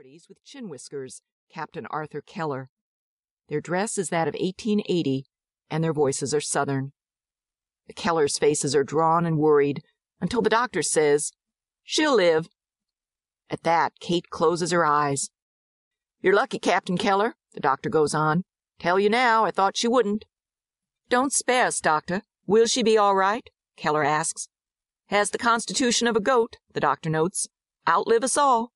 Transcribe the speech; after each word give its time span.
forties 0.00 0.30
with 0.30 0.42
chin 0.46 0.70
whiskers, 0.70 1.20
Captain 1.52 1.84
Arthur 1.90 2.22
Keller. 2.22 2.70
Their 3.50 3.60
dress 3.60 3.98
is 3.98 4.08
that 4.08 4.28
of 4.28 4.32
1880, 4.32 5.26
and 5.68 5.84
their 5.84 5.92
voices 5.92 6.32
are 6.32 6.40
Southern. 6.40 6.92
The 7.86 7.92
Kellers' 7.92 8.38
faces 8.38 8.74
are 8.74 8.82
drawn 8.82 9.26
and 9.26 9.36
worried 9.36 9.82
until 10.18 10.40
the 10.40 10.48
doctor 10.48 10.80
says, 10.80 11.32
She'll 11.84 12.16
live. 12.16 12.48
At 13.50 13.62
that, 13.64 13.92
Kate 14.00 14.30
closes 14.30 14.70
her 14.70 14.86
eyes. 14.86 15.28
You're 16.22 16.34
lucky, 16.34 16.58
Captain 16.58 16.96
Keller, 16.96 17.34
the 17.52 17.60
doctor 17.60 17.90
goes 17.90 18.14
on. 18.14 18.44
Tell 18.78 18.98
you 18.98 19.10
now, 19.10 19.44
I 19.44 19.50
thought 19.50 19.76
she 19.76 19.86
wouldn't. 19.86 20.24
Don't 21.10 21.30
spare 21.30 21.66
us, 21.66 21.78
doctor. 21.78 22.22
Will 22.46 22.64
she 22.64 22.82
be 22.82 22.96
all 22.96 23.16
right? 23.16 23.46
Keller 23.76 24.02
asks. 24.04 24.48
Has 25.08 25.28
the 25.28 25.36
constitution 25.36 26.06
of 26.06 26.16
a 26.16 26.20
goat, 26.20 26.56
the 26.72 26.80
doctor 26.80 27.10
notes. 27.10 27.48
Outlive 27.86 28.24
us 28.24 28.38
all. 28.38 28.72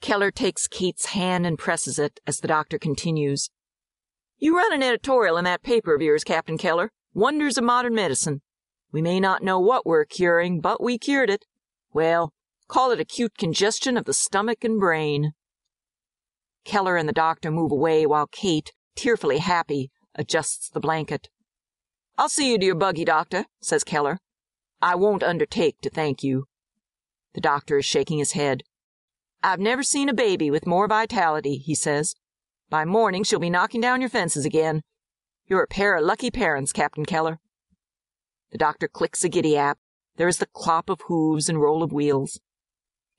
Keller 0.00 0.30
takes 0.30 0.68
Kate's 0.68 1.06
hand 1.06 1.46
and 1.46 1.58
presses 1.58 1.98
it 1.98 2.20
as 2.26 2.40
the 2.40 2.48
doctor 2.48 2.78
continues. 2.78 3.50
You 4.38 4.56
run 4.56 4.72
an 4.72 4.82
editorial 4.82 5.36
in 5.36 5.44
that 5.44 5.62
paper 5.62 5.94
of 5.94 6.02
yours, 6.02 6.24
Captain 6.24 6.56
Keller. 6.56 6.90
Wonders 7.14 7.58
of 7.58 7.64
Modern 7.64 7.94
Medicine. 7.94 8.42
We 8.92 9.02
may 9.02 9.18
not 9.18 9.42
know 9.42 9.58
what 9.58 9.84
we're 9.84 10.04
curing, 10.04 10.60
but 10.60 10.80
we 10.80 10.98
cured 10.98 11.30
it. 11.30 11.46
Well, 11.92 12.32
call 12.68 12.92
it 12.92 13.00
acute 13.00 13.36
congestion 13.36 13.96
of 13.96 14.04
the 14.04 14.14
stomach 14.14 14.62
and 14.62 14.78
brain. 14.78 15.32
Keller 16.64 16.96
and 16.96 17.08
the 17.08 17.12
doctor 17.12 17.50
move 17.50 17.72
away 17.72 18.06
while 18.06 18.28
Kate, 18.28 18.72
tearfully 18.94 19.38
happy, 19.38 19.90
adjusts 20.14 20.68
the 20.68 20.80
blanket. 20.80 21.28
I'll 22.16 22.28
see 22.28 22.52
you 22.52 22.58
to 22.58 22.66
your 22.66 22.74
buggy, 22.74 23.04
doctor, 23.04 23.46
says 23.60 23.84
Keller. 23.84 24.20
I 24.80 24.94
won't 24.94 25.24
undertake 25.24 25.80
to 25.80 25.90
thank 25.90 26.22
you. 26.22 26.44
The 27.34 27.40
doctor 27.40 27.78
is 27.78 27.84
shaking 27.84 28.18
his 28.18 28.32
head. 28.32 28.62
I've 29.42 29.60
never 29.60 29.82
seen 29.82 30.08
a 30.08 30.14
baby 30.14 30.50
with 30.50 30.66
more 30.66 30.88
vitality, 30.88 31.58
he 31.58 31.74
says. 31.74 32.14
By 32.70 32.84
morning 32.84 33.22
she'll 33.22 33.38
be 33.38 33.50
knocking 33.50 33.80
down 33.80 34.00
your 34.00 34.10
fences 34.10 34.44
again. 34.44 34.82
You're 35.46 35.62
a 35.62 35.68
pair 35.68 35.96
of 35.96 36.04
lucky 36.04 36.30
parents, 36.30 36.72
Captain 36.72 37.04
Keller. 37.04 37.38
The 38.50 38.58
doctor 38.58 38.88
clicks 38.88 39.24
a 39.24 39.28
giddy 39.28 39.56
app. 39.56 39.78
There 40.16 40.28
is 40.28 40.38
the 40.38 40.48
clop 40.52 40.90
of 40.90 41.02
hooves 41.06 41.48
and 41.48 41.60
roll 41.60 41.82
of 41.82 41.92
wheels. 41.92 42.40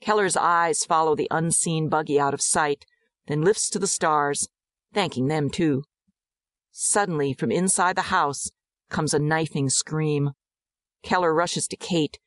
Keller's 0.02 0.36
eyes 0.36 0.86
follow 0.86 1.16
the 1.16 1.28
unseen 1.32 1.88
buggy 1.88 2.20
out 2.20 2.34
of 2.34 2.42
sight, 2.42 2.86
then 3.28 3.42
lifts 3.42 3.70
to 3.70 3.80
the 3.80 3.88
stars, 3.88 4.50
thanking 4.94 5.28
them 5.28 5.50
too. 5.50 5.84
Suddenly, 6.72 7.34
from 7.34 7.52
inside 7.52 7.96
the 7.96 8.04
house, 8.04 8.52
comes 8.90 9.14
a 9.14 9.20
knifing 9.20 9.70
scream. 9.70 10.32
Keller 11.04 11.34
rushes 11.34 11.68
to 11.70 11.78
Kate, 11.78 12.20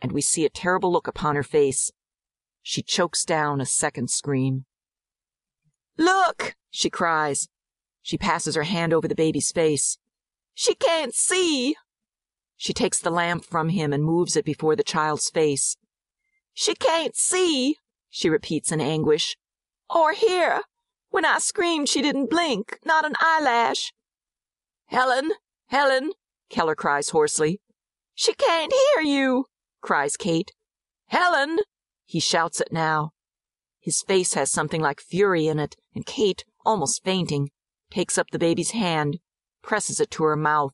and 0.00 0.12
we 0.12 0.20
see 0.20 0.44
a 0.44 0.50
terrible 0.50 0.92
look 0.92 1.06
upon 1.06 1.36
her 1.36 1.42
face. 1.42 1.90
She 2.66 2.82
chokes 2.82 3.26
down 3.26 3.60
a 3.60 3.66
second 3.66 4.08
scream. 4.08 4.64
Look! 5.98 6.56
she 6.70 6.88
cries. 6.88 7.46
She 8.00 8.16
passes 8.16 8.54
her 8.54 8.62
hand 8.62 8.94
over 8.94 9.06
the 9.06 9.14
baby's 9.14 9.52
face. 9.52 9.98
She 10.54 10.74
can't 10.74 11.14
see! 11.14 11.76
She 12.56 12.72
takes 12.72 12.98
the 12.98 13.10
lamp 13.10 13.44
from 13.44 13.68
him 13.68 13.92
and 13.92 14.02
moves 14.02 14.34
it 14.34 14.46
before 14.46 14.76
the 14.76 14.82
child's 14.82 15.28
face. 15.28 15.76
She 16.54 16.74
can't 16.74 17.14
see, 17.14 17.76
she 18.08 18.30
repeats 18.30 18.72
in 18.72 18.80
anguish. 18.80 19.36
Or 19.94 20.14
hear. 20.14 20.62
When 21.10 21.26
I 21.26 21.40
screamed, 21.40 21.90
she 21.90 22.00
didn't 22.00 22.30
blink, 22.30 22.78
not 22.82 23.04
an 23.04 23.12
eyelash. 23.20 23.92
Helen, 24.86 25.32
Helen, 25.66 26.12
Keller 26.48 26.74
cries 26.74 27.10
hoarsely. 27.10 27.60
She 28.14 28.32
can't 28.32 28.72
hear 28.72 29.04
you, 29.04 29.48
cries 29.82 30.16
Kate. 30.16 30.52
Helen! 31.08 31.58
He 32.04 32.20
shouts 32.20 32.60
it 32.60 32.72
now. 32.72 33.12
His 33.80 34.02
face 34.02 34.34
has 34.34 34.50
something 34.50 34.80
like 34.80 35.00
fury 35.00 35.46
in 35.46 35.58
it, 35.58 35.76
and 35.94 36.06
Kate, 36.06 36.44
almost 36.64 37.04
fainting, 37.04 37.50
takes 37.90 38.16
up 38.16 38.30
the 38.30 38.38
baby's 38.38 38.70
hand, 38.70 39.18
presses 39.62 40.00
it 40.00 40.10
to 40.12 40.24
her 40.24 40.36
mouth 40.36 40.72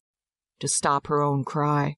to 0.60 0.68
stop 0.68 1.06
her 1.06 1.22
own 1.22 1.44
cry. 1.44 1.96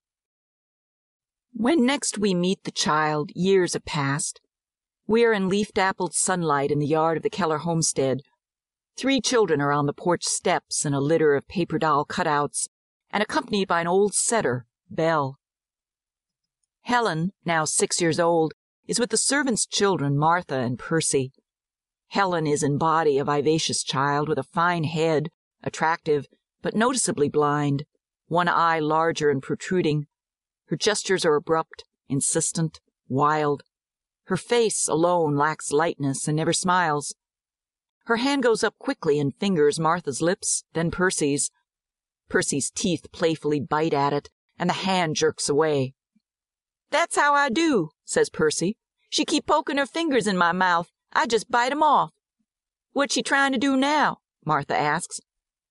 When 1.52 1.84
next 1.84 2.18
we 2.18 2.34
meet 2.34 2.64
the 2.64 2.70
child, 2.70 3.30
years 3.34 3.74
have 3.74 3.84
passed. 3.84 4.40
We 5.06 5.24
are 5.24 5.32
in 5.32 5.48
leaf 5.48 5.72
dappled 5.72 6.14
sunlight 6.14 6.70
in 6.70 6.78
the 6.78 6.86
yard 6.86 7.18
of 7.18 7.22
the 7.22 7.30
Keller 7.30 7.58
homestead. 7.58 8.20
Three 8.96 9.20
children 9.20 9.60
are 9.60 9.72
on 9.72 9.86
the 9.86 9.92
porch 9.92 10.24
steps 10.24 10.86
in 10.86 10.94
a 10.94 11.00
litter 11.00 11.34
of 11.34 11.48
paper 11.48 11.78
doll 11.78 12.04
cutouts, 12.04 12.68
and 13.10 13.22
accompanied 13.22 13.68
by 13.68 13.82
an 13.82 13.86
old 13.86 14.14
setter, 14.14 14.66
Belle. 14.90 15.38
Helen, 16.82 17.32
now 17.44 17.64
six 17.64 18.00
years 18.00 18.18
old, 18.18 18.54
is 18.86 18.98
with 18.98 19.10
the 19.10 19.16
servants' 19.16 19.66
children, 19.66 20.18
Martha 20.18 20.56
and 20.56 20.78
Percy. 20.78 21.32
Helen 22.08 22.46
is 22.46 22.62
in 22.62 22.78
body 22.78 23.18
a 23.18 23.24
vivacious 23.24 23.82
child 23.82 24.28
with 24.28 24.38
a 24.38 24.42
fine 24.42 24.84
head, 24.84 25.28
attractive, 25.62 26.26
but 26.60 26.74
noticeably 26.74 27.28
blind, 27.28 27.84
one 28.26 28.48
eye 28.48 28.78
larger 28.78 29.30
and 29.30 29.42
protruding. 29.42 30.06
Her 30.66 30.76
gestures 30.76 31.24
are 31.24 31.34
abrupt, 31.34 31.84
insistent, 32.08 32.80
wild. 33.08 33.62
Her 34.24 34.36
face 34.36 34.88
alone 34.88 35.36
lacks 35.36 35.72
lightness 35.72 36.26
and 36.28 36.36
never 36.36 36.52
smiles. 36.52 37.14
Her 38.06 38.16
hand 38.16 38.42
goes 38.42 38.64
up 38.64 38.78
quickly 38.78 39.20
and 39.20 39.34
fingers 39.34 39.78
Martha's 39.78 40.20
lips, 40.20 40.64
then 40.72 40.90
Percy's. 40.90 41.50
Percy's 42.28 42.70
teeth 42.70 43.06
playfully 43.12 43.60
bite 43.60 43.94
at 43.94 44.12
it, 44.12 44.28
and 44.58 44.70
the 44.70 44.74
hand 44.74 45.16
jerks 45.16 45.48
away. 45.48 45.94
That's 46.92 47.16
how 47.16 47.32
I 47.32 47.48
do, 47.48 47.88
says 48.04 48.28
Percy. 48.28 48.76
She 49.08 49.24
keep 49.24 49.46
poking 49.46 49.78
her 49.78 49.86
fingers 49.86 50.26
in 50.26 50.36
my 50.36 50.52
mouth. 50.52 50.90
I 51.10 51.26
just 51.26 51.50
bite 51.50 51.72
'em 51.72 51.82
off. 51.82 52.10
What's 52.92 53.14
she 53.14 53.22
trying 53.22 53.52
to 53.52 53.58
do 53.58 53.78
now? 53.78 54.18
Martha 54.44 54.76
asks. 54.76 55.18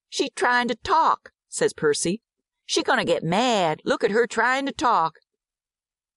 She 0.09 0.29
trying 0.31 0.67
to 0.69 0.75
talk, 0.75 1.31
says 1.47 1.73
Percy. 1.73 2.23
She 2.65 2.81
gonna 2.81 3.05
get 3.05 3.23
mad. 3.23 3.81
Look 3.85 4.03
at 4.03 4.09
her 4.09 4.25
trying 4.25 4.65
to 4.65 4.71
talk. 4.71 5.19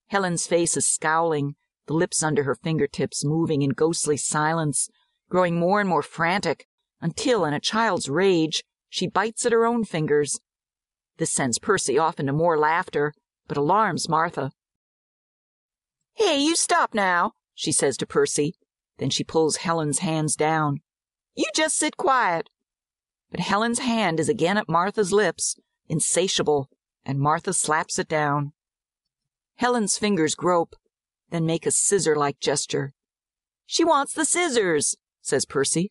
Helen's 0.06 0.46
face 0.46 0.74
is 0.74 0.88
scowling, 0.88 1.56
the 1.86 1.92
lips 1.92 2.22
under 2.22 2.44
her 2.44 2.54
fingertips 2.54 3.26
moving 3.26 3.60
in 3.60 3.70
ghostly 3.70 4.16
silence, 4.16 4.88
growing 5.28 5.58
more 5.58 5.80
and 5.80 5.88
more 5.88 6.02
frantic, 6.02 6.66
until, 7.02 7.44
in 7.44 7.52
a 7.52 7.60
child's 7.60 8.08
rage, 8.08 8.64
she 8.88 9.06
bites 9.06 9.44
at 9.44 9.52
her 9.52 9.66
own 9.66 9.84
fingers. 9.84 10.40
This 11.18 11.30
sends 11.30 11.58
Percy 11.58 11.98
off 11.98 12.18
into 12.18 12.32
more 12.32 12.56
laughter, 12.56 13.12
but 13.46 13.58
alarms 13.58 14.08
Martha. 14.08 14.52
Hey, 16.14 16.38
you 16.38 16.54
stop 16.54 16.94
now, 16.94 17.32
she 17.54 17.72
says 17.72 17.96
to 17.98 18.06
Percy. 18.06 18.54
Then 18.98 19.10
she 19.10 19.24
pulls 19.24 19.56
Helen's 19.56 19.98
hands 19.98 20.36
down. 20.36 20.80
You 21.34 21.46
just 21.54 21.76
sit 21.76 21.96
quiet. 21.96 22.48
But 23.30 23.40
Helen's 23.40 23.80
hand 23.80 24.20
is 24.20 24.28
again 24.28 24.56
at 24.56 24.68
Martha's 24.68 25.12
lips, 25.12 25.56
insatiable, 25.88 26.68
and 27.04 27.18
Martha 27.18 27.52
slaps 27.52 27.98
it 27.98 28.06
down. 28.06 28.52
Helen's 29.56 29.98
fingers 29.98 30.36
grope, 30.36 30.76
then 31.30 31.46
make 31.46 31.66
a 31.66 31.72
scissor 31.72 32.14
like 32.14 32.38
gesture. 32.38 32.92
She 33.66 33.84
wants 33.84 34.12
the 34.12 34.24
scissors, 34.24 34.96
says 35.20 35.44
Percy. 35.44 35.90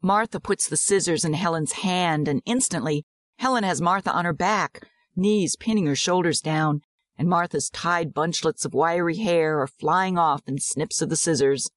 Martha 0.00 0.40
puts 0.40 0.66
the 0.66 0.76
scissors 0.76 1.24
in 1.24 1.34
Helen's 1.34 1.72
hand, 1.72 2.26
and 2.26 2.42
instantly 2.46 3.04
Helen 3.38 3.64
has 3.64 3.82
Martha 3.82 4.10
on 4.10 4.24
her 4.24 4.32
back, 4.32 4.88
knees 5.14 5.56
pinning 5.56 5.86
her 5.86 5.96
shoulders 5.96 6.40
down, 6.40 6.80
and 7.18 7.28
Martha's 7.28 7.70
tied 7.70 8.12
bunchlets 8.12 8.64
of 8.64 8.74
wiry 8.74 9.16
hair 9.16 9.60
are 9.60 9.66
flying 9.66 10.18
off 10.18 10.42
in 10.46 10.58
snips 10.58 11.00
of 11.00 11.08
the 11.08 11.16
scissors. 11.16 11.70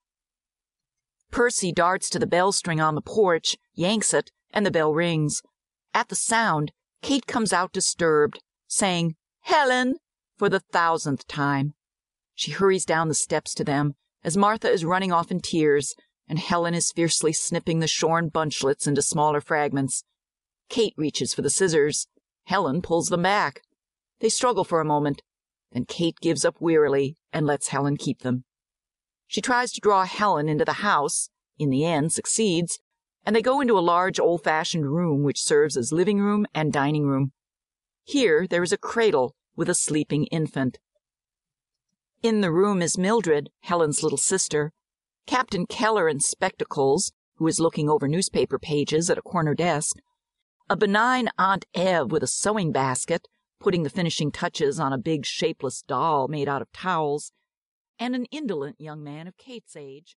Percy 1.31 1.71
darts 1.71 2.09
to 2.09 2.19
the 2.19 2.27
bell 2.27 2.51
string 2.51 2.79
on 2.79 2.95
the 2.95 3.01
porch, 3.01 3.57
yanks 3.73 4.13
it, 4.13 4.31
and 4.51 4.65
the 4.65 4.71
bell 4.71 4.93
rings. 4.93 5.41
At 5.93 6.09
the 6.09 6.15
sound, 6.15 6.71
Kate 7.01 7.27
comes 7.27 7.53
out 7.53 7.71
disturbed, 7.73 8.39
saying, 8.67 9.15
Helen, 9.41 9.97
for 10.37 10.49
the 10.49 10.59
thousandth 10.59 11.27
time. 11.27 11.73
She 12.33 12.51
hurries 12.51 12.85
down 12.85 13.07
the 13.07 13.13
steps 13.13 13.53
to 13.55 13.63
them 13.63 13.95
as 14.23 14.37
Martha 14.37 14.69
is 14.69 14.85
running 14.85 15.11
off 15.11 15.31
in 15.31 15.39
tears, 15.39 15.95
and 16.27 16.39
Helen 16.39 16.73
is 16.73 16.91
fiercely 16.91 17.31
snipping 17.33 17.79
the 17.79 17.87
shorn 17.87 18.29
bunchlets 18.29 18.87
into 18.87 19.01
smaller 19.01 19.41
fragments. 19.41 20.03
Kate 20.69 20.93
reaches 20.97 21.33
for 21.33 21.41
the 21.41 21.49
scissors. 21.49 22.07
Helen 22.45 22.81
pulls 22.81 23.07
them 23.07 23.23
back. 23.23 23.61
They 24.19 24.29
struggle 24.29 24.63
for 24.63 24.81
a 24.81 24.85
moment. 24.85 25.21
Then 25.71 25.85
Kate 25.85 26.19
gives 26.21 26.45
up 26.45 26.55
wearily 26.59 27.17
and 27.31 27.45
lets 27.45 27.69
Helen 27.69 27.97
keep 27.97 28.19
them. 28.19 28.45
She 29.27 29.41
tries 29.41 29.71
to 29.73 29.81
draw 29.81 30.05
Helen 30.05 30.47
into 30.47 30.65
the 30.65 30.73
house, 30.73 31.29
in 31.59 31.69
the 31.69 31.85
end 31.85 32.13
succeeds, 32.13 32.79
and 33.25 33.35
they 33.35 33.41
go 33.41 33.59
into 33.59 33.77
a 33.77 33.81
large 33.81 34.19
old 34.19 34.43
fashioned 34.43 34.93
room 34.93 35.23
which 35.23 35.41
serves 35.41 35.75
as 35.75 35.91
living 35.91 36.19
room 36.19 36.45
and 36.55 36.71
dining 36.71 37.05
room. 37.05 37.33
Here 38.05 38.47
there 38.47 38.63
is 38.63 38.71
a 38.71 38.77
cradle 38.77 39.35
with 39.55 39.69
a 39.69 39.75
sleeping 39.75 40.25
infant. 40.27 40.79
In 42.23 42.41
the 42.41 42.51
room 42.51 42.81
is 42.81 42.97
Mildred, 42.97 43.49
Helen's 43.61 44.01
little 44.01 44.17
sister, 44.17 44.71
Captain 45.25 45.65
Keller 45.65 46.07
in 46.07 46.21
spectacles, 46.21 47.11
who 47.35 47.47
is 47.47 47.59
looking 47.59 47.89
over 47.89 48.07
newspaper 48.07 48.57
pages 48.57 49.09
at 49.09 49.17
a 49.17 49.21
corner 49.21 49.53
desk, 49.53 49.97
a 50.69 50.77
benign 50.77 51.29
Aunt 51.37 51.65
Ev 51.75 52.11
with 52.11 52.23
a 52.23 52.27
sewing 52.27 52.71
basket, 52.71 53.27
putting 53.59 53.83
the 53.83 53.89
finishing 53.89 54.31
touches 54.31 54.79
on 54.79 54.91
a 54.91 54.97
big 54.97 55.25
shapeless 55.25 55.81
doll 55.81 56.27
made 56.27 56.49
out 56.49 56.61
of 56.61 56.71
towels, 56.71 57.31
and 57.97 58.15
an 58.15 58.25
indolent 58.25 58.79
young 58.79 59.03
man 59.03 59.27
of 59.27 59.37
Kate's 59.37 59.75
age, 59.75 60.17